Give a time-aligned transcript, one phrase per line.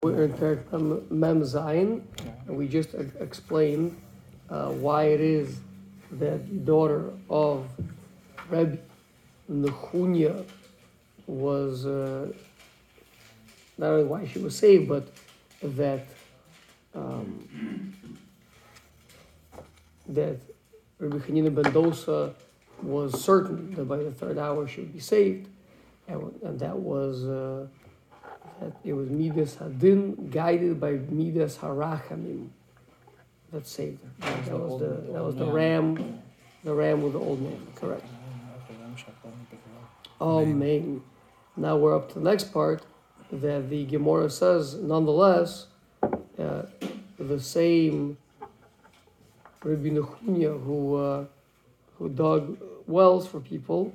[0.00, 2.02] We're in Perek Mem- Zayin,
[2.46, 4.00] and we just explained
[4.48, 5.58] uh, why it is
[6.12, 7.66] that the daughter of
[8.48, 8.78] Rebbe
[9.50, 10.44] Nechunya
[11.26, 12.30] was uh,
[13.76, 15.08] not only why she was saved, but
[15.64, 16.06] that
[16.94, 17.92] um,
[20.06, 20.36] that
[21.00, 22.34] Rabbi Hanina ben Dosa
[22.82, 25.48] was certain that by the third hour she would be saved,
[26.06, 27.24] and, and that was.
[27.24, 27.66] Uh,
[28.60, 32.48] that it was Midas Hadin guided by Midas Harachamim
[33.52, 34.30] that saved her.
[34.30, 35.54] That, the was the that was the man.
[35.54, 36.22] ram,
[36.64, 37.66] the ram with the old man.
[37.74, 38.04] Correct.
[40.20, 41.02] Oh man.
[41.56, 42.82] Now we're up to the next part
[43.32, 45.66] that the Gemara says, nonetheless,
[46.02, 46.62] uh,
[47.18, 48.16] the same
[49.62, 51.24] Rabbi Nechunya who uh,
[51.98, 53.92] who dug wells for people,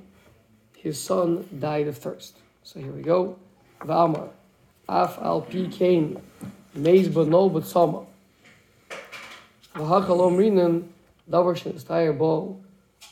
[0.76, 2.38] his son died of thirst.
[2.62, 3.38] So here we go.
[3.80, 4.30] Valmar.
[4.88, 6.18] Af al pi kain.
[6.74, 8.06] Meis bano b'tzama.
[9.74, 10.84] V'hakal omrinan
[11.30, 12.60] davar shenestayr bo.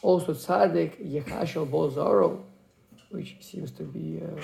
[0.02, 2.40] Also tzaddik yechashel bo zaro.
[3.10, 4.40] Which seems to be uh,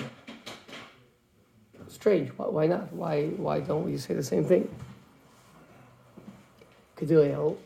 [1.87, 2.29] strange.
[2.37, 2.93] Why, not?
[2.93, 4.69] Why, why don't we say the same thing?
[6.95, 7.57] Kedilel.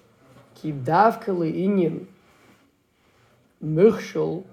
[0.55, 2.05] Ki davke le'inyan
[3.63, 4.43] muchshel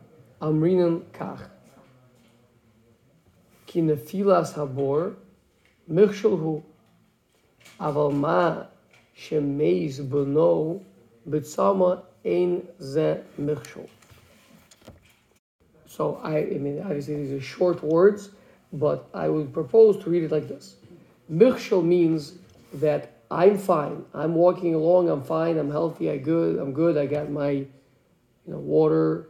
[0.41, 1.49] amrinan kach.
[3.70, 5.02] כי נפילס הבור,
[5.88, 6.62] מכשל הוא,
[7.80, 8.62] אבל מה
[9.14, 10.80] שמייז בנו,
[11.28, 13.82] בצמא אין זה מכשל.
[15.88, 18.30] So I, I mean, obviously these are short words,
[18.74, 20.76] but I would propose to read it like this.
[21.32, 22.34] Michshel means
[22.74, 24.04] that I'm fine.
[24.14, 25.10] I'm walking along.
[25.10, 25.58] I'm fine.
[25.58, 26.12] I'm healthy.
[26.12, 26.60] I good.
[26.60, 26.98] I'm good.
[26.98, 27.68] I got my, you
[28.46, 29.30] know, water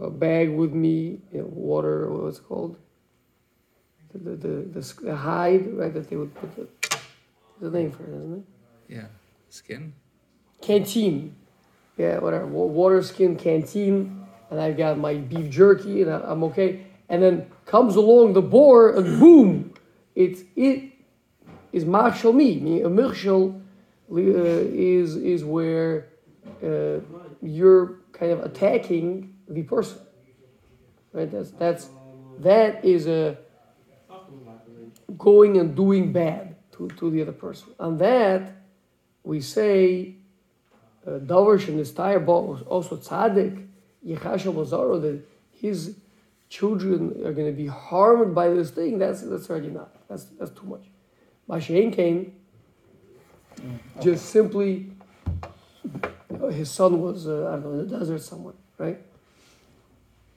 [0.00, 1.20] uh, bag with me.
[1.32, 2.10] You know, water.
[2.10, 2.76] What's it called?
[4.13, 4.47] The, the, the,
[4.79, 6.67] the, the hide, right, that they would put the,
[7.65, 8.93] a name for it, isn't it?
[8.93, 9.05] Yeah,
[9.49, 9.93] skin.
[10.61, 11.35] Canteen.
[11.97, 12.45] Yeah, whatever.
[12.47, 16.85] wa- Water skin canteen, and I've got my beef jerky, and I'm okay.
[17.09, 19.73] And then comes along the boar, and boom,
[20.15, 20.91] it's it
[21.71, 22.81] is marshal me.
[22.81, 23.61] A mirshal
[24.11, 26.07] uh, is is where
[26.63, 26.99] uh,
[27.41, 29.99] you're kind of attacking the person.
[31.11, 31.29] Right.
[31.29, 31.89] That's that's
[32.39, 33.37] that is a
[35.17, 37.69] going and doing bad to, to the other person.
[37.79, 38.51] And that,
[39.23, 40.15] we say,
[41.05, 43.67] uh, Davar in this tire also tzaddik,
[44.05, 45.21] Yechashel Bazaro, that
[45.51, 45.95] his
[46.49, 48.97] children are going to be harmed by this thing.
[48.97, 49.95] That's that's already not.
[50.07, 50.85] That's that's too much.
[51.49, 52.33] Mashain came,
[54.01, 54.91] just simply,
[56.51, 58.99] his son was uh, I don't know in the desert somewhere, right?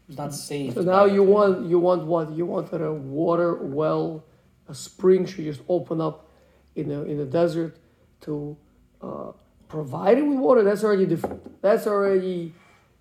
[0.09, 0.75] It's not safe.
[0.75, 2.31] So now you want you want what?
[2.32, 4.25] You want a water well,
[4.69, 6.28] a spring should just open up
[6.75, 7.77] in the in the desert
[8.22, 8.56] to
[9.03, 9.32] uh,
[9.69, 10.62] provide it with water.
[10.62, 11.62] That's already different.
[11.62, 12.54] That's already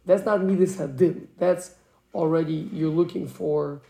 [0.06, 1.28] that's not midas hadin.
[1.38, 1.76] That's
[2.14, 3.82] already you're looking for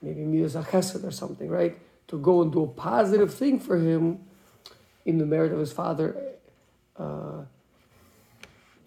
[0.00, 1.78] maybe midas achesed or something, right?
[2.08, 4.20] To go and do a positive thing for him
[5.04, 6.16] in the merit of his father.
[6.96, 7.44] Uh,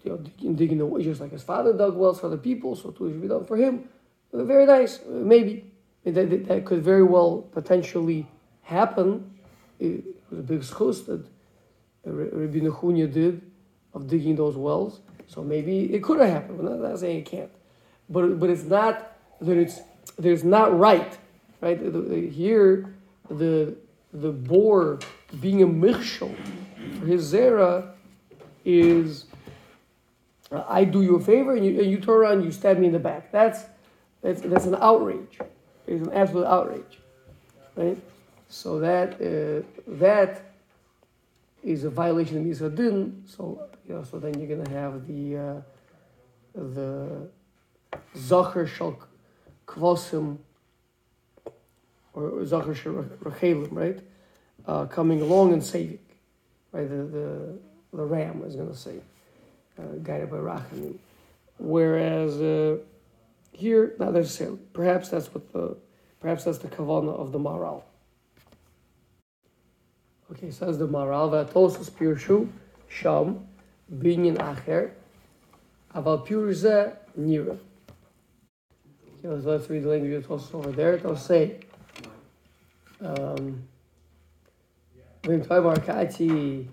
[0.04, 2.90] you know, digging, digging the just like his father dug wells for the people, so
[2.90, 3.88] too should be done for him.
[4.32, 5.72] Very nice, maybe
[6.04, 8.26] that, that could very well potentially
[8.66, 9.30] happen.
[9.80, 11.24] Was a big schus that
[12.06, 13.42] eh, Re- Rabbi Nechunya did
[13.94, 15.00] of digging those wells.
[15.26, 16.58] So maybe it could have happened.
[16.58, 17.50] We're not, saying it can't,
[18.08, 19.80] but but it's not that it's
[20.22, 21.16] it's not right,
[21.60, 21.78] right?
[21.78, 22.94] The- the- Here,
[23.30, 23.76] the
[24.12, 24.98] the boar
[25.40, 26.34] being a michshel
[26.98, 27.90] for his zera
[28.64, 29.26] is
[30.52, 32.86] I do you a favor and you, and you turn around and you stab me
[32.86, 33.32] in the back.
[33.32, 33.64] That's,
[34.22, 35.38] that's, that's an outrage.
[35.86, 36.98] It's an absolute outrage.
[37.74, 37.98] Right?
[38.48, 40.52] So that, uh, that
[41.62, 43.28] is a violation of Misadin.
[43.28, 45.60] So, you know, so then you're to have the, uh,
[46.54, 47.28] the
[48.16, 48.98] Zacher Shal
[49.66, 50.38] Kvosim
[52.14, 52.74] or Zacher
[53.18, 54.00] Rechelim, right?
[54.66, 55.98] Uh, coming along and saving.
[56.72, 56.88] Right?
[56.88, 57.58] The, the,
[57.92, 59.02] the ram is to save
[59.78, 60.96] uh, guided by Rachamim.
[61.58, 62.78] Whereas uh,
[63.52, 64.58] here, not necessarily.
[64.72, 65.76] Perhaps that's what the
[66.20, 67.82] perhaps that's the kavana of the Maral.
[70.32, 72.48] Okay, says the Maral, Vatosus Pirshu,
[72.88, 73.46] Sham,
[73.92, 74.90] Binyan Acher,
[75.94, 77.56] Aval Pirze Nira.
[79.18, 80.94] Okay, let's read the language of Tosfos over there.
[80.94, 81.60] It'll say,
[83.00, 83.62] um,
[85.22, 86.66] Vim Toimar Kati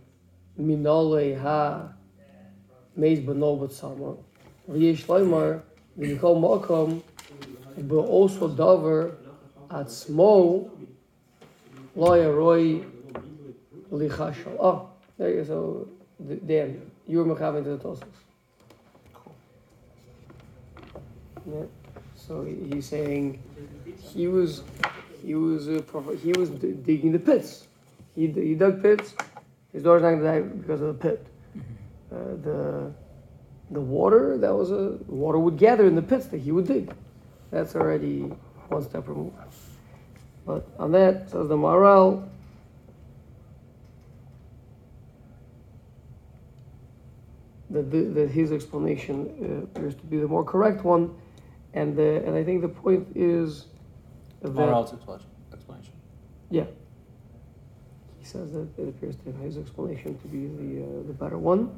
[0.60, 1.94] Minole Ha
[2.98, 4.16] Meiz Benobot Sama,
[4.70, 5.62] Vyesh Loimar,
[6.00, 7.02] Vinikol Mokom,
[8.08, 9.16] also Dover,
[9.70, 10.70] Atzmo,
[11.96, 12.84] Loya Roy,
[13.94, 14.58] lichashal.
[14.60, 15.44] Oh, there you go.
[15.44, 15.88] So,
[16.46, 18.04] Dan, you were mechaven to the Tosfos.
[19.14, 19.36] Cool.
[21.50, 21.66] Yeah.
[22.16, 23.42] So he's saying
[24.00, 24.64] he was
[25.24, 27.68] he was uh, prof- he was d- digging the pits.
[28.16, 29.16] He, d- he dug pits.
[29.72, 31.26] His daughter's not gonna die because of the pit.
[32.12, 32.92] Uh, the
[33.72, 36.94] the water that was a water would gather in the pits that he would dig.
[37.52, 38.20] That's already
[38.70, 39.36] one step removed.
[40.46, 42.30] But on that says the Maral.
[47.74, 51.16] That, the, that his explanation uh, appears to be the more correct one,
[51.74, 53.66] and uh, and I think the point is
[54.42, 55.30] that Maral's explanation.
[55.52, 55.94] explanation.
[58.20, 61.38] he says that it appears to him his explanation to be the uh, the better
[61.38, 61.78] one.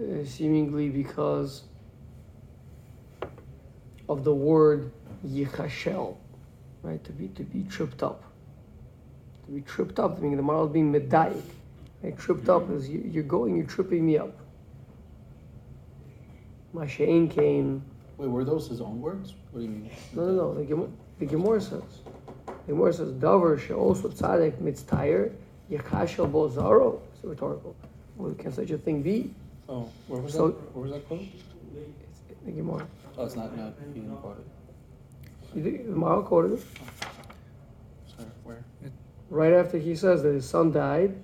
[0.00, 1.64] Uh, seemingly because
[4.08, 4.92] of the word
[5.26, 6.16] yichashel,
[6.82, 7.02] right?
[7.02, 8.22] To be to be tripped up.
[9.46, 11.42] To be tripped up, meaning the Maral is being medayik.
[12.02, 12.16] Right?
[12.16, 14.38] Tripped up is you, you're going, you're tripping me up.
[16.72, 17.82] Mashain came.
[18.18, 19.34] Wait, were those his own words?
[19.50, 19.90] What do you mean?
[20.14, 20.54] No, no, no.
[20.54, 21.82] The Gemara, the Gemara says.
[22.46, 25.32] The Gemara says, "Davar she'osu tzadek mitztayer
[25.68, 27.74] yichashel bo zaro." It's rhetorical.
[28.16, 29.34] Well, can such a thing be?
[29.68, 30.74] Oh, where was So- that?
[30.74, 31.20] Where was that quote?
[32.46, 32.86] The Gemara.
[33.18, 33.54] Oh, it's not.
[33.56, 34.46] No, he didn't quote it.
[35.54, 36.64] He did- The Maral quoted it.
[36.80, 38.64] Oh, sorry, where?
[39.30, 41.14] right after he says that his son died,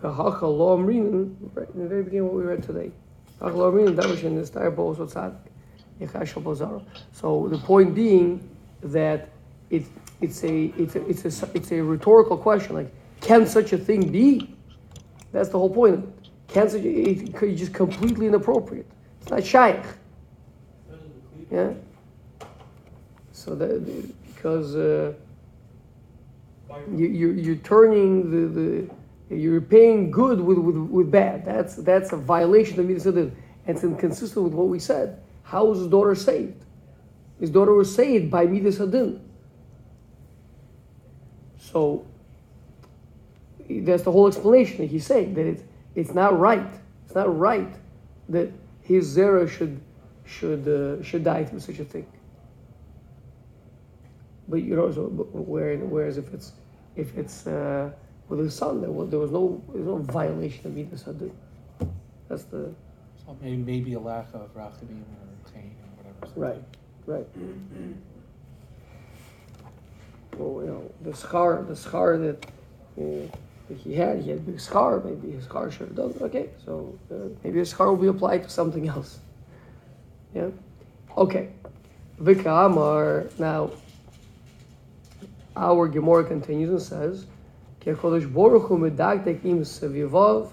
[0.00, 2.90] v'hacha lo amrinin, right in the very beginning of what we read today.
[3.40, 5.36] Hacha lo amrinin, that was in the star bo so tzadik,
[6.00, 6.82] yechashel bozaro.
[7.12, 8.48] So the point being
[8.82, 9.28] that
[9.68, 9.84] it,
[10.20, 12.74] it's a it's a it's a it's a rhetorical question.
[12.76, 14.54] Like, can such a thing be?
[15.32, 16.21] That's the whole point of it.
[16.52, 18.86] Can such a, it could just completely inappropriate.
[19.20, 19.84] It's not shaykh.
[21.50, 21.72] Yeah.
[23.32, 24.04] So that
[24.34, 24.76] because.
[24.76, 25.14] Uh,
[26.90, 28.88] you, you, you're turning the,
[29.28, 31.44] the you're paying good with, with, with bad.
[31.44, 33.34] That's that's a violation of Adin.
[33.66, 35.20] And it's inconsistent with what we said.
[35.42, 36.64] How was his daughter saved?
[37.40, 39.20] His daughter was saved by Midas Adin.
[41.58, 42.06] So
[43.68, 45.62] that's the whole explanation that he's saying that it's
[45.94, 46.66] it's not right.
[47.04, 47.72] It's not right
[48.28, 48.50] that
[48.82, 49.80] his zera should
[50.24, 52.06] should uh, should die through such a thing.
[54.48, 56.52] But you know, so, where, whereas if it's
[56.96, 57.90] if it's uh,
[58.28, 61.30] with his son, there was, there was no there was no violation of Midas Hadin.
[62.28, 62.74] That's the
[63.24, 66.40] So maybe maybe a lack of rachamim or chayin or whatever.
[66.40, 66.62] right,
[67.06, 67.26] right.
[70.38, 72.46] Well, you know, the scar, the scar that,
[72.98, 73.30] uh, that
[73.78, 75.00] he had, he had a big scar.
[75.00, 76.14] Maybe his scar should have done.
[76.20, 79.18] Okay, so uh, maybe his scar will be applied to something else.
[80.34, 80.48] Yeah.
[81.16, 81.50] Okay.
[82.20, 83.26] Vika Amar.
[83.38, 83.70] Now,
[85.56, 87.26] our Gemara continues and says,
[87.80, 90.52] "Ki Hakadosh Baruch Hu sevivav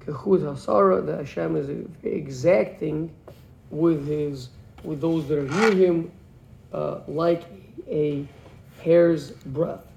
[0.00, 3.10] kechut hasara." That Hashem is exacting
[3.70, 4.48] with his
[4.84, 6.12] with those that are near him,
[6.72, 7.44] uh, like
[7.88, 8.26] a
[8.80, 9.89] hair's breadth.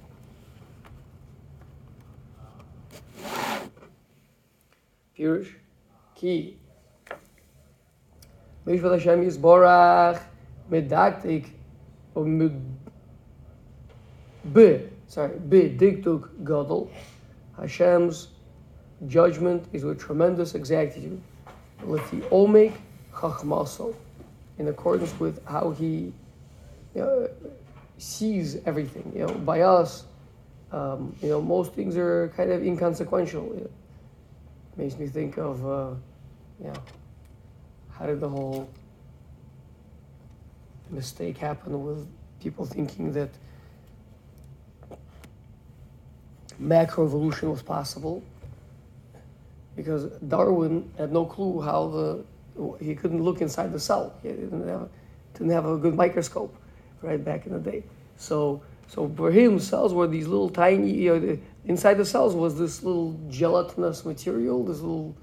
[5.18, 5.54] Pirush,
[6.16, 6.58] ki.
[8.66, 10.22] Mishvat Hashem Yisborach
[10.72, 11.50] medaktik
[12.16, 12.60] or med
[14.52, 16.92] B, sorry, B, Diktuk Gadol.
[17.58, 18.30] Hashem's
[19.08, 21.22] judgment is with tremendous exactitude.
[21.86, 22.74] Lefi Omek
[23.14, 23.96] Chachmaso,
[24.58, 26.14] in accordance with how he
[26.96, 27.30] you know,
[27.98, 29.12] sees everything.
[29.16, 30.06] You know, by us,
[30.72, 33.54] um, you know, most things are kind of inconsequential.
[33.54, 33.72] It
[34.78, 35.96] makes me think of, uh,
[36.64, 36.74] yeah,
[37.92, 38.70] how did the whole
[40.90, 42.08] mistake happen with
[42.40, 43.30] people thinking that
[46.62, 48.24] macroevolution was possible
[49.76, 52.24] because Darwin had no clue how the
[52.80, 54.14] he couldn't look inside the cell.
[54.22, 54.88] He didn't have,
[55.34, 56.56] didn't have a good microscope
[57.02, 57.84] right back in the day.
[58.18, 60.92] So so for him, cells were these little tiny.
[60.92, 65.16] You know, inside the cells was this little gelatinous material, this little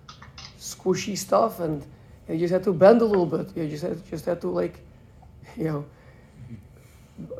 [0.59, 1.85] squishy stuff, and,
[2.29, 3.57] you just had to bend a little bit.
[3.57, 4.79] You just had, just had to like,
[5.57, 5.85] you know.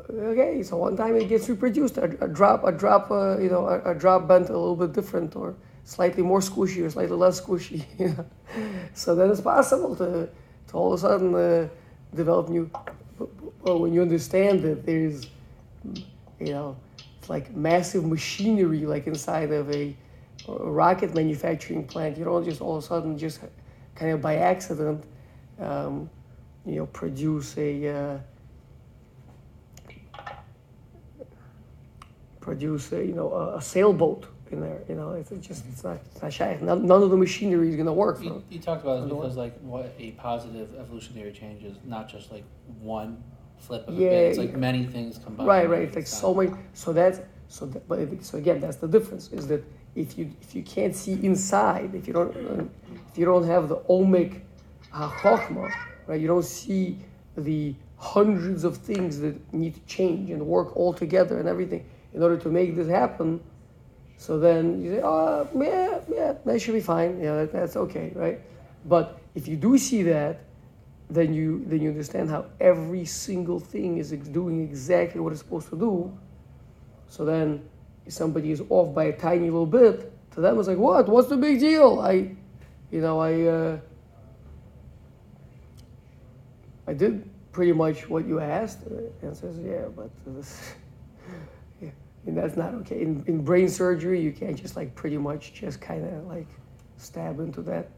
[0.09, 1.97] Okay, so one time it gets reproduced.
[1.97, 4.91] A, a drop, a drop, uh, you know, a, a drop bent a little bit
[4.91, 5.55] different, or
[5.85, 7.85] slightly more squishy, or slightly less squishy.
[8.93, 10.27] So then it's possible to,
[10.67, 11.69] to all of a sudden uh,
[12.13, 12.69] develop new.
[13.63, 15.27] But when you understand that there's,
[16.39, 16.75] you know,
[17.21, 19.95] it's like massive machinery, like inside of a,
[20.47, 23.41] a rocket manufacturing plant, you don't just all of a sudden just
[23.93, 25.03] kind of by accident,
[25.59, 26.09] um,
[26.65, 28.17] you know, produce a uh,
[32.39, 34.81] produce a, you know a, a sailboat in there.
[34.89, 36.57] You know, it's just it's not it's not shy.
[36.59, 39.25] None, none of the machinery is gonna work for You, you talked about Underworld.
[39.25, 42.45] because like what a positive evolutionary change is not just like
[42.79, 43.23] one
[43.61, 44.27] flip of Yeah, a bit.
[44.29, 44.43] It's yeah.
[44.45, 45.47] like many things combined.
[45.47, 45.83] Right, right.
[45.83, 46.51] It's like so many.
[46.73, 47.65] So that's so.
[47.65, 49.29] That, but if, so again, that's the difference.
[49.29, 49.63] Is that
[49.95, 52.63] if you if you can't see inside, if you don't uh,
[53.11, 54.41] if you don't have the omic
[54.93, 55.71] hachokma,
[56.07, 56.19] right?
[56.19, 56.97] You don't see
[57.37, 62.23] the hundreds of things that need to change and work all together and everything in
[62.23, 63.39] order to make this happen.
[64.17, 67.19] So then you say, oh yeah, yeah, that should be fine.
[67.21, 68.39] Yeah, that, that's okay, right?
[68.85, 70.41] But if you do see that,
[71.11, 75.69] then you then you understand how every single thing is doing exactly what it's supposed
[75.69, 76.17] to do.
[77.09, 77.61] So then,
[78.05, 81.09] if somebody is off by a tiny little bit, to them it's like, what?
[81.09, 81.99] What's the big deal?
[81.99, 82.33] I,
[82.91, 83.79] you know, I, uh,
[86.87, 88.83] I did pretty much what you asked,
[89.21, 90.75] and says, yeah, but this,
[91.81, 91.89] yeah,
[92.25, 93.01] and that's not okay.
[93.01, 96.47] In in brain surgery, you can't just like pretty much just kind of like
[96.95, 97.89] stab into that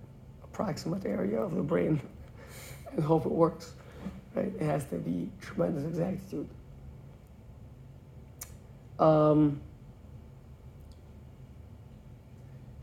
[0.44, 2.02] approximate area of the brain
[2.96, 3.74] and hope it works.
[4.36, 4.52] Right?
[4.60, 6.48] It has to be tremendous exactitude.
[9.00, 9.62] Um,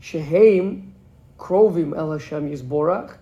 [0.01, 0.91] Sheheim
[1.37, 3.17] krovim el Hashem Yisborach,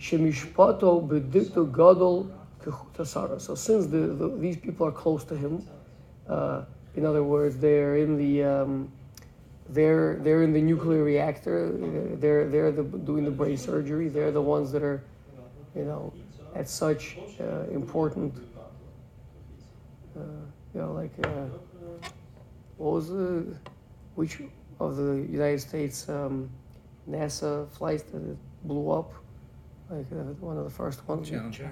[0.00, 2.30] shemishpato bedikto gadol
[2.62, 3.40] kechutasara.
[3.40, 5.66] So since the, the, these people are close to him,
[6.28, 6.64] uh,
[6.94, 8.92] in other words, they're in the um,
[9.70, 11.70] they're they're in the nuclear reactor.
[12.16, 14.08] They're they're the, doing the brain surgery.
[14.08, 15.02] They're the ones that are,
[15.74, 16.12] you know,
[16.54, 18.34] at such uh, important.
[20.16, 20.20] Uh,
[20.74, 21.46] you know, like uh,
[22.76, 23.44] what was the
[24.14, 24.40] which
[24.80, 26.48] of the United States um,
[27.08, 29.12] NASA flights that blew up?
[29.90, 31.70] Like uh, one of the first ones Challenger.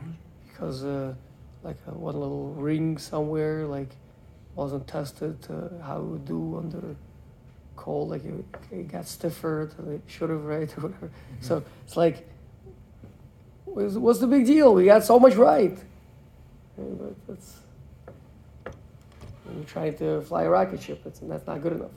[0.49, 1.15] because uh,
[1.63, 3.91] like uh, one little ring somewhere like
[4.55, 6.97] wasn't tested to how it would do under
[7.77, 11.07] cold like it, it got stiffer it should have right or whatever.
[11.07, 11.43] Mm-hmm.
[11.43, 12.29] So it's like
[13.65, 14.75] what's, what's the big deal?
[14.75, 15.77] We got so much right
[16.77, 17.57] but that's
[19.55, 21.93] you're trying to fly a rocket ship that's, that's not good enough.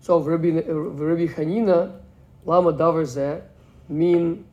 [0.00, 2.00] So Rabbi, Rabbi Hanina
[2.44, 3.42] lama davar zeh
[3.88, 4.44] mean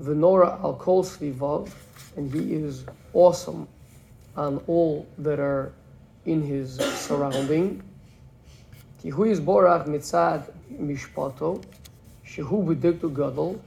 [0.00, 1.06] Venora al kol
[2.16, 3.66] and he is awesome
[4.36, 5.72] on all that are
[6.26, 7.82] in his surrounding.
[9.06, 11.62] Is borach mitzad mishpato,
[12.26, 13.60] shehu b'diktu gadol,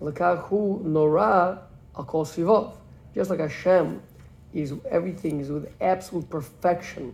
[0.00, 1.62] lekach hu nora
[1.96, 2.24] al kol.
[3.14, 4.00] Just like Hashem
[4.54, 7.12] is everything is with absolute perfection,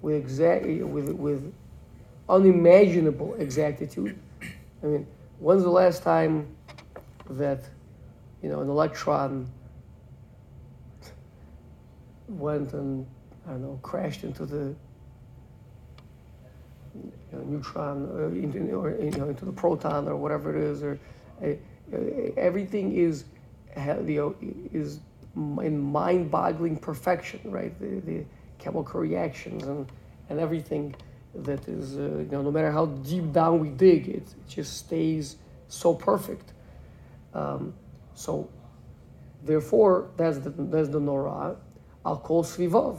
[0.00, 1.52] with exact with with
[2.28, 4.16] unimaginable exactitude.
[4.82, 5.06] I mean,
[5.40, 6.46] when's the last time
[7.30, 7.64] that,
[8.42, 9.50] you know, an electron
[12.28, 13.06] went and,
[13.46, 14.74] I don't know, crashed into the
[17.32, 20.82] you know, neutron or into, or, you know, into the proton or whatever it is,
[20.82, 20.98] or
[21.42, 21.96] uh, uh,
[22.36, 23.24] everything is,
[23.76, 24.34] you know,
[24.72, 25.00] is
[25.36, 27.78] in mind-boggling perfection, right?
[27.80, 28.24] The, the
[28.58, 29.86] chemical reactions and,
[30.28, 30.94] and everything
[31.34, 34.76] that is, uh, you know, no matter how deep down we dig, it, it just
[34.76, 35.36] stays
[35.68, 36.52] so perfect.
[37.32, 37.72] Um,
[38.14, 38.48] so,
[39.44, 41.56] therefore, that's the, that's the Norah.
[42.04, 42.98] Al kol svivav.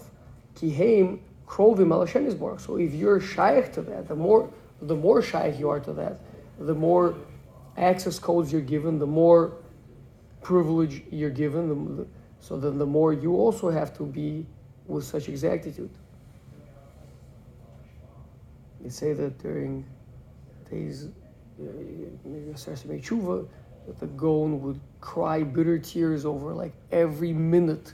[0.55, 1.19] Kiheim
[1.51, 2.39] krovim al Hashem.
[2.59, 4.49] So if you're shaykh to that, the more,
[4.81, 6.19] the more shaykh you are to that,
[6.57, 7.15] the more
[7.77, 9.53] access codes you're given, the more
[10.41, 12.07] privilege you're given, the, the,
[12.39, 14.45] so then the more you also have to be
[14.87, 15.89] with such exactitude.
[18.79, 19.85] They say that during
[20.69, 21.09] days,
[21.59, 21.63] uh,
[22.23, 23.45] maybe starts to make tshuva,
[23.87, 27.93] that the Gaon would cry bitter tears over like every minute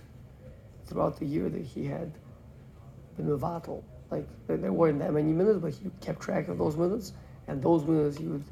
[0.86, 2.12] throughout the year that he had
[3.24, 3.84] mevatel.
[4.12, 7.14] Like there- there weren't that many minutes, but he kept track of those minutes,
[7.48, 8.44] and those minutes he would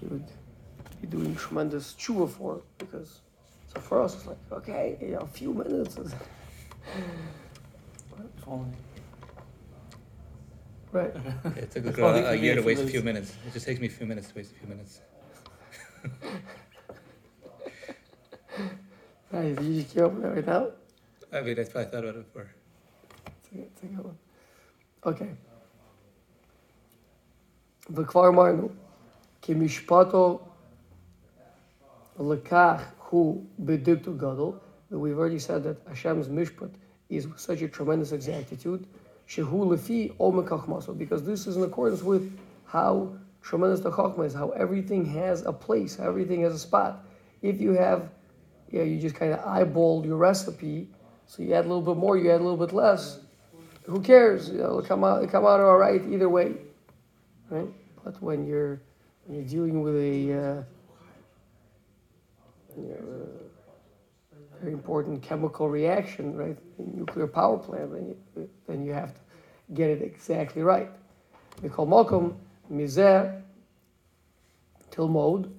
[0.00, 0.24] he would
[1.00, 3.20] be doing tremendous tshuva for because.
[3.72, 5.96] So for us, it's like okay, you know, a few minutes.
[5.98, 6.14] is-
[8.44, 8.74] If.
[10.92, 11.14] Right.
[11.56, 13.32] It took If a, a year to waste a few those- minutes.
[13.46, 15.00] It just takes me a few minutes to waste a few minutes.
[19.30, 19.60] Right.
[19.62, 20.70] You just came up with that right now.
[21.32, 22.50] I mean, I probably thought about it before.
[23.49, 24.17] It's a- it's a good one.
[25.03, 25.35] Okay.
[27.89, 28.69] וכבר אמרנו,
[29.41, 30.39] כי משפטו
[32.19, 34.53] לקח הוא בדיקטו גדול,
[34.91, 36.71] that we've already said that Hashem's mishpat
[37.09, 38.85] is with such a tremendous exactitude,
[39.27, 42.31] shehu lefi omek chachmaso, because this is in accordance with
[42.65, 43.09] how
[43.41, 47.03] tremendous the chachma is, how everything has a place, how everything has a spot.
[47.41, 48.09] If you have,
[48.71, 50.89] yeah, you just kind of eyeball your recipe,
[51.27, 53.19] so you add a little bit more, you add a little bit less.
[53.90, 54.50] who cares?
[54.50, 56.54] It'll come out, it'll come out all right either way,
[57.48, 57.66] right?
[58.04, 58.80] But when you're
[59.26, 60.62] when you're dealing with a uh,
[62.76, 63.28] you know,
[64.32, 66.56] a very important chemical reaction, right?
[66.78, 69.20] Nuclear power plant, then you, then you have to
[69.74, 70.88] get it exactly right.
[71.60, 71.88] Mikol
[74.92, 75.50] Tilmod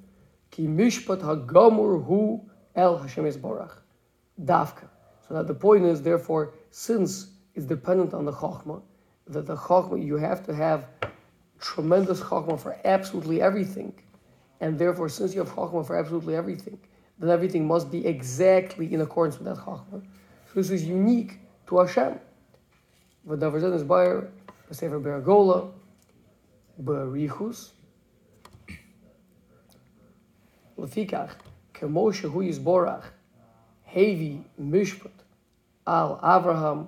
[0.51, 2.41] Ki Mishpat Hagamur Hu
[2.77, 3.29] El Hashem.
[3.29, 3.51] So
[5.29, 8.81] now the point is, therefore, since it's dependent on the Chokhmah,
[9.27, 10.85] that the Chokhmah, you have to have
[11.59, 13.93] tremendous Chokhmah for absolutely everything.
[14.59, 16.79] And therefore, since you have Chokhmah for absolutely everything,
[17.19, 20.01] then everything must be exactly in accordance with that Chokhmah.
[20.01, 22.19] So this is unique to Hashem.
[23.27, 24.31] V'davar zeh is Bayer,
[24.71, 25.71] Sefer Beragola,
[26.81, 27.71] Berichus,
[30.77, 31.31] Lefikach,
[31.73, 33.03] Kemo Shehu Yisborach,
[33.93, 35.11] Hevi Mishpat,
[35.85, 36.87] Al Avraham,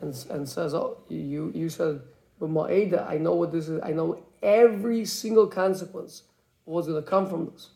[0.00, 2.00] and, and says, oh, you, you said,
[2.38, 6.22] but Ma'eda, I know what this is, I know every single consequence
[6.64, 7.70] what's going to come from this.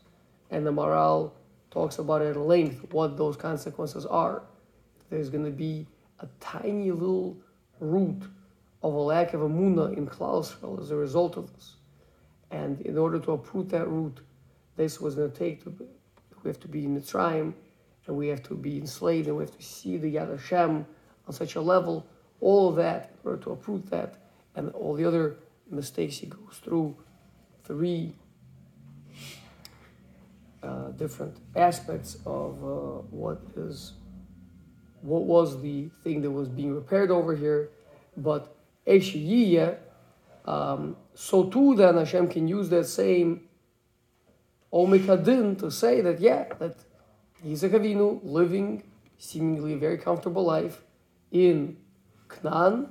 [0.51, 1.33] And the Maral
[1.71, 4.43] talks about at length, what those consequences are.
[5.11, 5.87] There's going to be
[6.21, 7.37] a tiny little
[7.81, 8.23] root
[8.83, 11.77] of a lack of amuna in Klal Yisrael as a result of this.
[12.51, 14.21] And in order to uproot that root,
[14.77, 15.75] this was going to take, to,
[16.43, 17.55] we have to be in the Mitzrayim,
[18.07, 20.85] and we have to be enslaved, and we have to see the Yad Hashem
[21.27, 22.07] on such a level.
[22.41, 24.17] All of that, in order to uproot that,
[24.55, 25.37] and all the other
[25.71, 26.97] mistakes he goes through,
[27.65, 28.15] three
[30.63, 33.93] uh, different aspects of uh, what is,
[35.01, 37.71] what was the thing that was being repaired over here,
[38.17, 38.55] but
[38.87, 39.77] Eshiyiya,
[40.45, 43.49] um, so too then Hashem can use that same
[44.73, 46.77] Omikadin to say that, yeah, that
[47.45, 48.83] Yitzhak Avinu living
[49.19, 50.83] seemingly a very comfortable life
[51.33, 51.77] in
[52.29, 52.89] Canaan,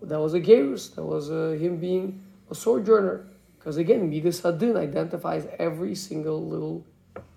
[0.00, 3.26] that was a Gerus, that was him being a sojourner.
[3.58, 6.84] Because again, Midas Hadin identifies every single little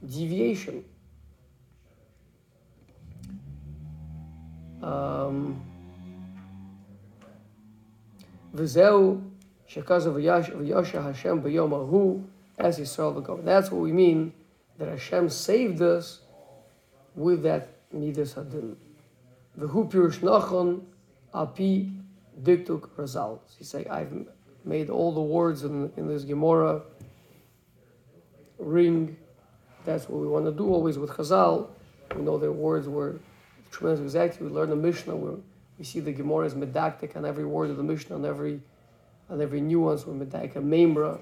[0.07, 0.85] deviation.
[4.81, 5.61] Um,
[8.55, 9.21] V'zeu
[9.69, 12.23] shekaza v'yasha Hashem b'yom ahu
[12.57, 13.43] as Yisrael v'gov.
[13.43, 14.33] That's what we mean
[14.77, 16.21] that Hashem saved us
[17.15, 18.75] with that midas hadin.
[19.59, 20.83] V'hu pirush nachon
[21.33, 21.91] api
[22.41, 23.39] diktuk razal.
[23.57, 24.13] He's saying, I've
[24.63, 26.81] made all the words in, in this Gemara
[28.57, 29.17] ring.
[29.85, 31.67] That's what we want to do always with Chazal.
[32.15, 33.19] We know their words were
[33.71, 34.47] tremendous exactly.
[34.47, 35.37] We learn the Mishnah where
[35.77, 38.61] we see the Gemara is medactic on every word of the Mishnah, on every
[39.29, 41.19] on every nuance, we're medactic memra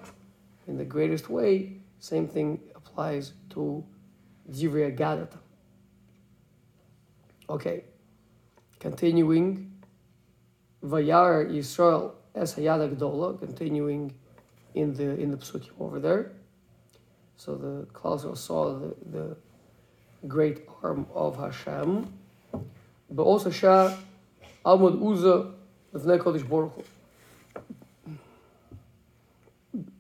[0.68, 1.78] in the greatest way.
[2.00, 3.84] Same thing applies to
[4.52, 5.40] Divrei Gadata.
[7.50, 7.86] Okay,
[8.84, 9.72] continuing.
[10.84, 14.14] Vayar Yisrael es Hayad Gdola, continuing
[14.76, 16.34] in the in the psukim over there.
[17.38, 19.38] So the Klal Yisrael saw the, the
[20.28, 22.12] great arm of Hashem,
[23.10, 23.96] but also Shah
[24.66, 25.54] Amud Uza
[25.94, 26.86] Lefnei Kodesh Baruch.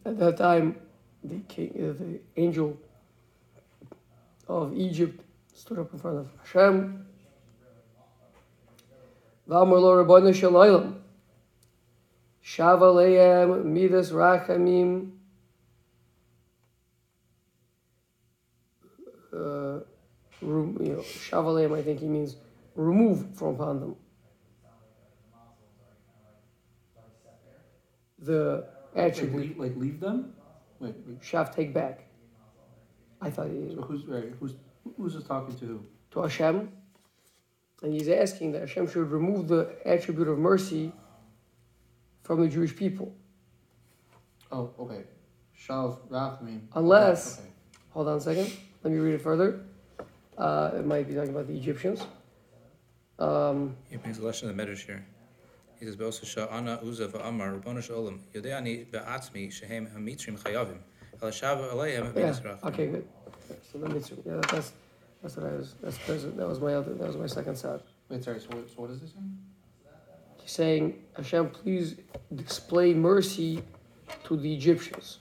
[0.05, 0.75] At that time,
[1.23, 2.77] the king, uh, the angel
[4.49, 7.05] of Egypt stood up in front of Hashem.
[9.49, 10.95] V'amar lo Rabbeinu Shalaylam.
[12.43, 15.11] Shava le'em midas rachamim.
[19.33, 19.79] Uh,
[20.41, 22.35] you know, Shava I think he means
[22.75, 23.95] remove from upon them.
[28.19, 29.41] The Like attribute.
[29.41, 30.33] leave, like leave them?
[30.79, 32.05] Wait, wait, Shav take back.
[33.21, 34.53] I thought he, so who's, right, who's,
[34.97, 35.85] who's this talking to who?
[36.11, 36.71] to Hashem,
[37.83, 40.91] and he's asking that Hashem should remove the attribute of mercy
[42.23, 43.13] from the Jewish people.
[44.51, 45.03] Oh, okay.
[45.59, 46.61] Shav Rachamim.
[46.75, 47.49] Unless- Okay.
[47.91, 48.51] Hold on a second.
[48.83, 49.61] Let me read it further.
[50.37, 52.01] Uh, it might be talking about the Egyptians.
[53.19, 55.05] Um, He brings a lesson of the Medrash here.
[55.79, 60.77] He says, "Be'osa sha'ana uza va'amar Rabbanu shalom yodeani be'atzmi shehem hamitzrim chayavim
[61.21, 62.31] el shava aleihem Yeah.
[62.31, 63.07] b'nisrach." Okay, good.
[63.71, 64.21] So the mitzvah.
[64.25, 64.71] Yeah, that's
[65.23, 65.75] that's what I was.
[65.81, 66.93] That's, that's that was my other.
[66.93, 67.79] That was my second side.
[68.09, 69.37] Wait, sorry, so what, so what is this saying?
[70.41, 71.95] He's saying, Hashem, please
[72.35, 73.63] display mercy
[74.25, 75.19] to the Egyptians.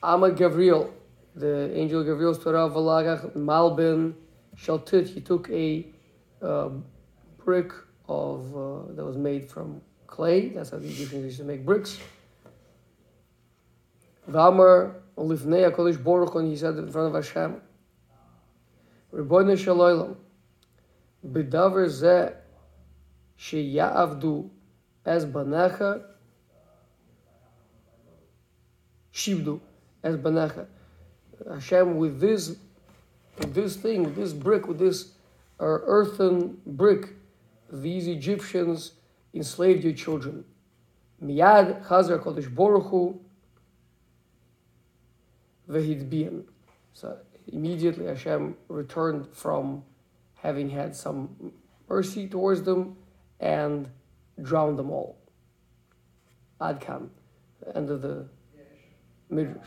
[0.00, 0.92] Ama Gavriel,
[1.34, 4.14] the angel Gavriel stood Valagach Malbin
[4.56, 5.08] Shaltit.
[5.08, 5.86] He took a
[6.42, 6.70] uh,
[7.44, 7.72] brick
[8.08, 10.48] of uh, that was made from clay.
[10.50, 11.98] That's how the Egyptians used to make bricks.
[14.28, 17.60] Vamer Lifnei Kodesh Baruch and he said in front of Hashem,
[19.12, 20.16] Rebbeinu Shalom,
[21.26, 22.34] B'davar zeh
[23.38, 24.50] sheyavdu
[25.06, 26.02] es banecha
[29.12, 29.60] shibdu
[30.02, 30.66] as banecha.
[31.52, 32.56] Hashem, with this,
[33.38, 35.12] with this thing, with this brick, with this
[35.60, 37.14] uh, earthen brick,
[37.72, 38.92] these Egyptians
[39.32, 40.44] enslaved your children.
[41.22, 43.20] Miyad Chazar Kodesh Baruch Hu
[45.68, 46.44] vehidbian.
[46.92, 47.18] So
[47.48, 49.82] immediately Hashem returned from
[50.34, 51.52] having had some
[51.88, 52.96] mercy towards them
[53.40, 53.88] and
[54.42, 55.18] drowned them all.
[56.60, 57.08] Adkan,
[57.74, 58.28] end of the
[59.30, 59.66] midrash.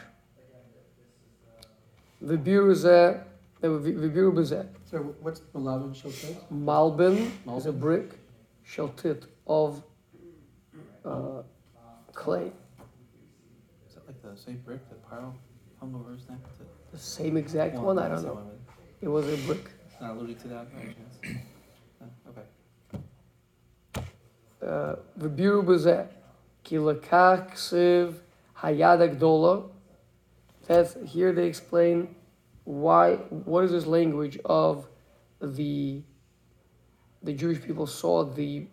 [2.24, 3.24] V'biru zeh,
[3.62, 4.66] v'biru b'zeh.
[4.90, 6.36] So what's Malabim Shiltet?
[6.54, 7.80] Malbin is a Malbin?
[7.80, 8.20] brick,
[8.68, 9.84] sheltit of
[11.06, 11.42] uh,
[12.14, 12.52] clay.
[13.88, 15.34] Is that like the same brick that Pharaoh
[15.80, 16.40] hung over his neck?
[16.58, 18.42] To, The same exact one, I don't know.
[19.02, 19.70] it- was a brick.
[19.92, 21.18] It's not alluding to that by any chance?
[22.00, 22.08] No?
[22.30, 22.46] Okay.
[26.64, 28.14] Ki lekach ksiv
[28.58, 29.70] hayad agdola.
[30.68, 32.14] That's, here they explain
[32.68, 34.90] why, what is this language of
[35.42, 36.02] the,
[37.24, 38.68] the Jewish people saw the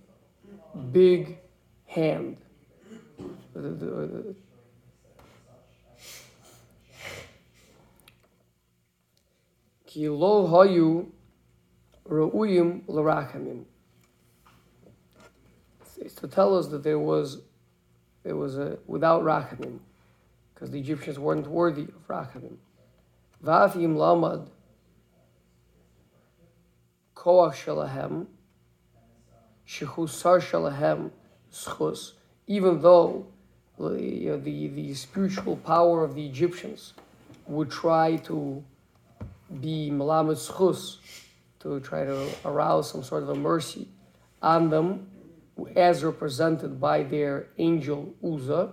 [0.90, 1.38] big
[1.86, 2.38] hand.
[3.52, 4.34] The- the- the-
[9.86, 11.12] Ki lo.
[15.98, 17.42] It's to tell us that there was,
[18.24, 19.78] it was a, without rachamim,
[20.52, 22.56] because the Egyptians weren't worthy of rachamim.
[23.44, 24.48] V'afim lamad
[27.14, 28.26] koach shalahem,
[29.68, 31.10] shechusar shalahem
[31.52, 32.12] schus,
[32.46, 33.26] even though
[33.78, 36.94] the, the spiritual power of the Egyptians
[37.46, 38.64] would try to
[39.60, 40.96] be malamed schus,
[41.60, 43.88] to try to arouse some sort of a mercy
[44.40, 45.06] on them,
[45.76, 48.72] as represented by their angel Uza,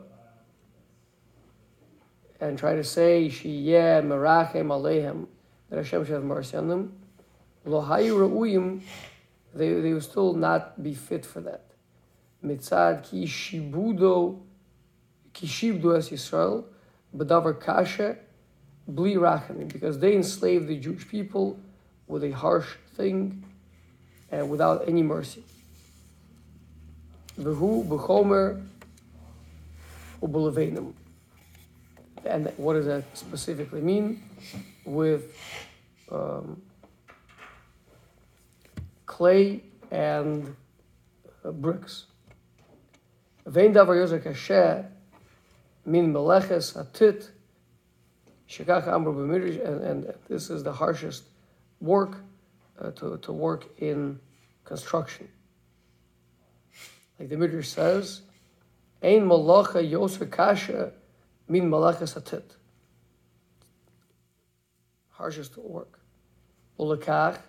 [2.41, 5.27] and try to say, Shiyeh merachem alehem,
[5.69, 6.93] that Hashem should have mercy on them.
[7.63, 8.81] Lo hayu ra'uyim,
[9.53, 11.65] they, they will still not be fit for that.
[12.43, 14.39] Mitzad ki shibudo,
[15.33, 16.65] ki shibdu es Yisrael,
[17.15, 18.17] b'davar kasha,
[18.87, 21.59] bli rachamim, because they enslaved the Jewish people
[22.07, 23.45] with a harsh thing
[24.31, 25.43] and without any mercy.
[27.39, 28.65] V'hu b'chomer
[30.23, 30.93] u'b'levenim.
[32.25, 34.23] And what does that specifically mean?
[34.85, 35.35] With
[36.11, 36.61] um,
[39.05, 40.55] clay and
[41.43, 42.05] uh, bricks.
[43.45, 44.85] Vein davar yozer kasher
[45.85, 47.29] min meleches atit
[48.47, 51.23] shekach amru b'midrash, and, and this is the harshest
[51.79, 52.17] work
[52.79, 54.19] uh, to, to work in
[54.63, 55.27] construction.
[57.19, 58.21] Like the Midrash says,
[59.03, 60.91] Ein malacha yoser kasha
[61.51, 62.43] min malachas atit.
[65.09, 65.99] Harshest work.
[66.79, 67.39] Ulakach,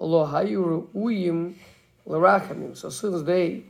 [0.00, 1.54] lo hayu uyim
[2.04, 2.76] l'rachamim.
[2.76, 3.62] So since they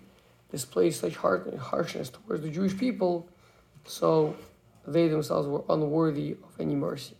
[0.50, 3.28] displayed such harshness towards the Jewish people,
[3.84, 4.34] so
[4.86, 7.14] they themselves were unworthy of any mercy.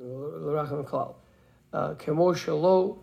[0.00, 1.14] L'rachamim klal.
[1.72, 2.98] Uh, Kemo shelo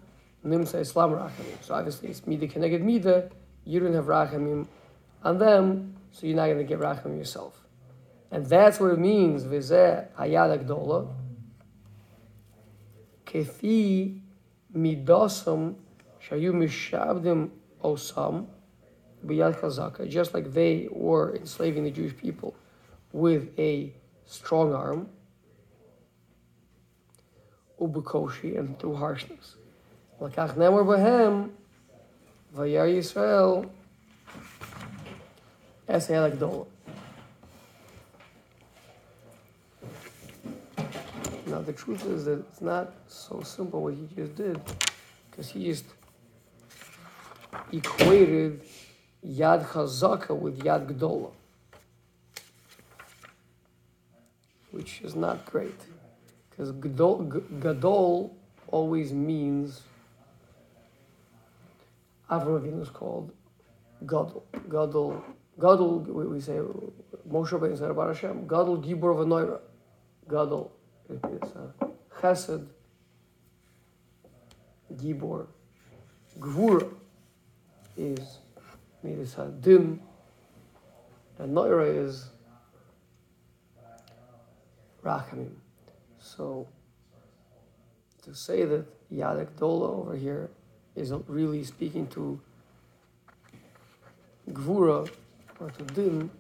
[0.48, 1.62] nimsa islam rachamim.
[1.62, 3.30] So obviously it's mida keneged mida.
[3.66, 4.68] You don't have rachamim
[5.24, 7.60] on them, so you're not going to get rachamim yourself.
[8.32, 9.44] And that's what it means.
[9.44, 11.14] V'zeh hayad agdola.
[13.26, 14.22] Kefi
[14.76, 15.76] midosam
[16.28, 17.50] shayu mishabdim
[17.84, 18.48] osam
[19.26, 20.10] b'yad chazaka.
[20.10, 22.56] Just like they were enslaving the Jewish people
[23.12, 23.94] with a
[24.26, 25.10] strong arm
[27.80, 29.57] ubukoshi and through harshness.
[30.21, 31.49] לקח נאמר בהם,
[32.55, 33.69] וירא ישראל,
[35.87, 36.65] אס היה לגדול.
[41.47, 44.59] Now the truth is that it's not so simple what he just did,
[45.31, 45.85] because he just
[47.71, 48.63] equated
[49.27, 51.31] Yad Chazaka with Yad Gdola,
[54.71, 55.81] which is not great,
[56.49, 57.25] because Gadol,
[57.61, 58.35] Gadol
[58.69, 59.83] always means
[62.30, 63.32] Avram Avinu is called
[64.06, 64.46] Gadol.
[64.70, 65.24] Gadol,
[65.60, 66.60] Gadol, we, say
[67.30, 69.60] Moshe Rabbeinu said about Hashem, Gadol Gibor V'Noira.
[70.30, 70.72] Gadol,
[71.10, 71.74] it's a
[72.20, 72.68] Chesed,
[74.96, 75.48] Gibor,
[76.40, 76.94] Gvura
[77.96, 78.40] is
[79.04, 80.00] Midas Hadin,
[81.40, 82.30] and Noira is
[85.04, 85.54] Rachamim.
[86.20, 86.68] So
[88.24, 90.50] to say that Yadek Dola over here
[90.97, 92.41] is really speaking to
[94.51, 95.09] Gvura
[95.61, 96.31] or to Din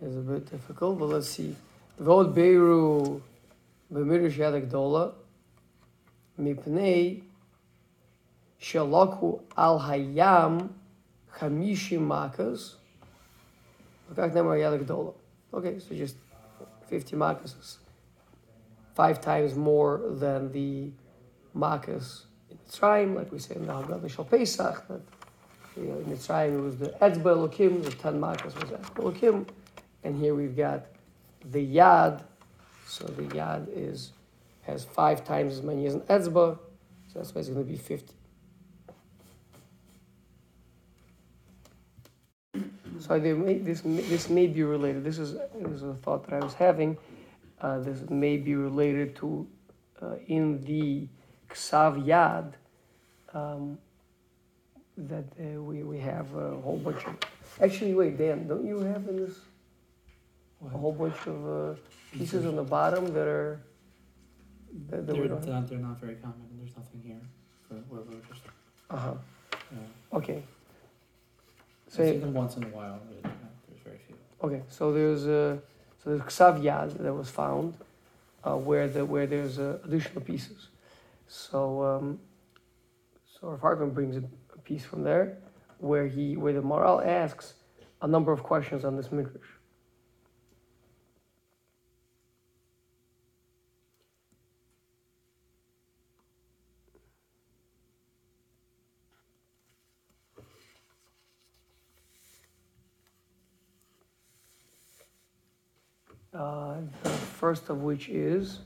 [0.00, 1.56] is a bit difficult, but let's see.
[2.00, 3.20] Vod Beiru
[3.92, 5.12] Bemirish Yadek Dola
[6.38, 7.22] Mipnei
[8.60, 10.70] Shalaku Al Hayam
[11.38, 12.74] Chamishim Makas.
[14.14, 15.14] Как нема Yadek Dola.
[15.52, 16.16] Okay, so just
[16.90, 17.78] 50 makas is
[18.94, 20.90] five times more than the
[21.56, 22.33] makas in
[22.69, 25.01] Mitzrayim, like we say in the Haggadah Shal Pesach, that
[25.77, 29.47] you know, in Mitzrayim it was the Etzba Elokim, the 10 makas was Etzba Elokim,
[30.03, 30.85] and here we've got
[31.51, 32.23] the Yad,
[32.87, 34.11] so the Yad is
[34.63, 36.57] has five times as many as an Etzba,
[37.13, 38.13] so that's why it's going to be 50.
[42.99, 45.03] So may, this, this may be related.
[45.03, 46.97] This is, this is a thought that I was having.
[47.61, 49.47] Uh, this may be related to
[50.01, 51.07] uh, in the
[51.49, 52.53] Ksav Yad
[53.33, 53.77] um,
[54.97, 57.15] that uh, we, we have a whole bunch of.
[57.61, 59.35] Actually, wait, Dan, don't you have in this
[60.65, 61.79] a whole bunch of uh,
[62.11, 63.59] pieces on the bottom that are.
[64.89, 66.41] That, that They're, not, they're not very common.
[66.57, 67.21] There's nothing here
[67.67, 68.41] for where we're just.
[68.89, 69.11] Uh-huh.
[69.53, 70.43] Uh, Okay.
[71.87, 74.15] I see So, them once in a while, but there's very few.
[74.43, 75.59] okay, so there's a
[76.03, 77.73] so there's Ksav Yad that was found
[78.43, 80.67] uh, where the where there's uh, additional pieces.
[81.27, 82.19] So um,
[83.25, 85.37] so Rav Hartman brings a, a piece from there
[85.79, 87.55] where he where the Maral asks
[88.01, 89.41] a number of questions on this midrash.
[106.33, 108.59] Uh, the first of which is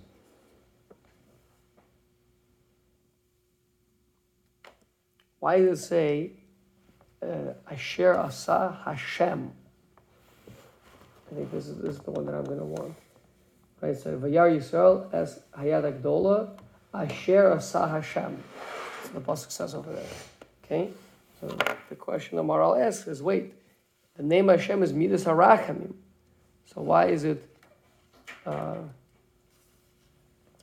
[5.39, 6.32] why does it say
[7.21, 9.52] uh, Asher Asa Hashem?
[11.32, 12.95] I think this is, this is the one that I'm going to want.
[13.82, 16.49] Right, so Vayar Yisrael as Hayad Agdola
[16.93, 18.43] Asher Asa Hashem.
[19.04, 20.06] So the pasuk says over there.
[20.65, 20.89] Okay,
[21.39, 21.47] so
[21.89, 23.54] the question the Maral asks is: Wait,
[24.17, 25.93] the name Hashem is Midas Harachamim.
[26.65, 27.43] So why is it?
[28.45, 28.78] Uh,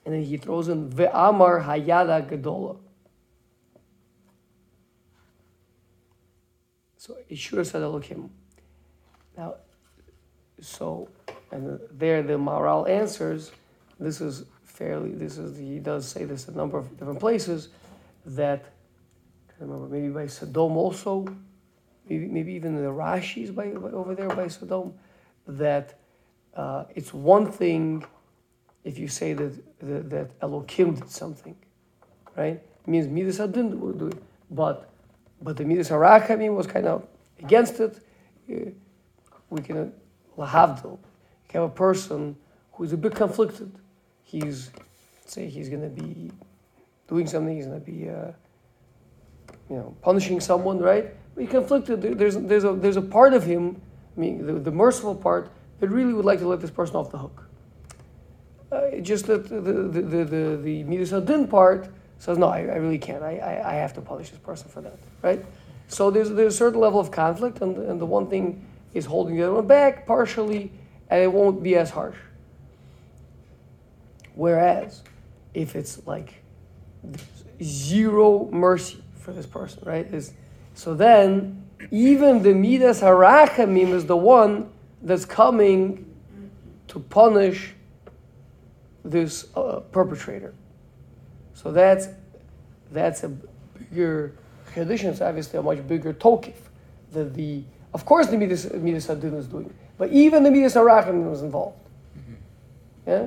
[0.04, 2.76] and then he throws in Ve'amar Hayada Gedola.
[7.07, 7.16] So
[7.59, 8.31] have said Elohim.
[9.37, 9.55] Now,
[10.61, 11.09] so,
[11.53, 13.53] and there the Maral answers,
[14.01, 17.69] this is fairly, this is, he does say this a number of different places,
[18.25, 18.64] that,
[19.51, 21.27] I remember, maybe by Sodom also,
[22.09, 24.92] maybe, maybe even the Rashis by, by over there by Sodom,
[25.47, 26.01] that
[26.57, 28.05] uh, it's one thing
[28.83, 31.55] if you say that, that, that Elohim did something,
[32.37, 32.55] right?
[32.55, 34.23] It means Midas would do it.
[34.51, 34.90] But,
[35.42, 37.07] but the Midas Harachamim was kind of
[37.38, 38.01] against it.
[38.51, 38.70] Uh,
[39.49, 39.92] We can,
[40.37, 40.99] lahavdil,
[41.55, 42.37] you have a person
[42.72, 43.70] who is a bit conflicted.
[44.25, 44.70] He's,
[45.25, 46.33] say, he's going to be
[47.07, 48.33] doing something, he's going to be, uh,
[49.70, 51.14] you know, punishing someone, right?
[51.35, 52.03] But he's conflicted.
[52.03, 53.81] There's, there's, a, there's a part of him,
[54.16, 57.11] I mean, the, the merciful part, that really would like to let this person off
[57.11, 57.46] the hook.
[58.72, 61.12] Uh, just that the the the the, the Midas
[61.49, 63.22] part says no, I, I really can't.
[63.22, 65.44] I, I I have to punish this person for that, right?
[65.88, 69.37] So there's there's a certain level of conflict, and and the one thing is holding
[69.37, 70.72] the other one back partially,
[71.11, 72.16] and it won't be as harsh.
[74.35, 75.02] Whereas,
[75.55, 76.35] if it's like
[77.62, 80.07] zero mercy for this person, right?
[80.12, 80.33] Is
[80.74, 84.70] so then even the Midas Harachamim is the one
[85.02, 86.05] that's coming
[86.88, 87.74] to punish
[89.05, 90.55] this uh, perpetrator.
[91.66, 92.07] So that's
[92.92, 94.37] that's a bigger
[94.72, 95.11] tradition.
[95.11, 96.55] It's obviously a much bigger tokif.
[97.11, 101.29] The, the of course the midas midas adin is doing, but even the midas arachim
[101.29, 101.76] was involved.
[103.05, 103.26] Yeah.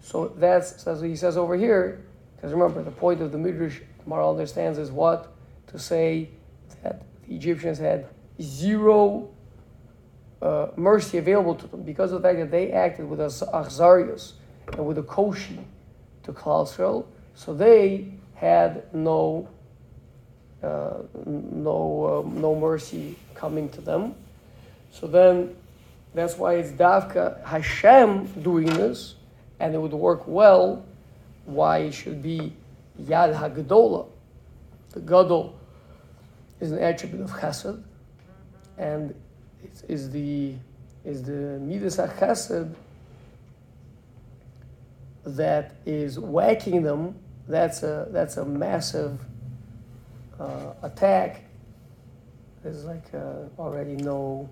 [0.00, 2.04] So that's so he says over here.
[2.34, 5.32] Because remember, the point of the midrash, Maral understands, is what
[5.68, 6.30] to say
[6.82, 8.08] that the Egyptians had
[8.42, 9.30] zero
[10.42, 14.32] uh, mercy available to them because of the fact that they acted with achzarius
[14.72, 15.62] and with a koshi
[16.22, 19.48] to Klal Yisrael, so they had no
[20.62, 24.14] uh, no uh, no mercy coming to them.
[24.90, 25.56] So then,
[26.14, 29.14] that's why it's Davka Hashem doing this,
[29.58, 30.84] and it would work well.
[31.46, 32.52] Why it should be
[33.02, 34.06] Yad Hagdola,
[34.90, 35.58] the Gadol
[36.60, 37.82] is an attribute of Chesed,
[38.76, 39.14] and
[39.64, 40.54] it is the
[41.04, 42.74] is the Midas HaChesed
[45.24, 47.14] that is whacking them.
[47.48, 49.18] That's a that's a massive
[50.38, 51.44] uh, attack.
[52.62, 54.50] There's like uh, already no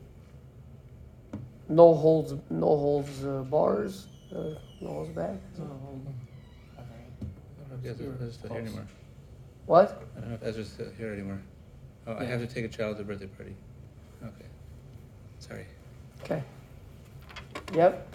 [1.68, 5.36] no holds no holds uh, bars, uh, no holds back.
[5.56, 6.04] I don't
[7.82, 8.86] know if Ezra's still here anymore.
[9.66, 10.02] What?
[10.16, 11.40] I don't know if Ezra's still here anymore.
[12.06, 13.54] Oh, I have to take a child to birthday party.
[14.22, 14.46] Okay.
[15.40, 15.66] Sorry.
[16.24, 16.42] Okay.
[17.74, 18.07] Yep.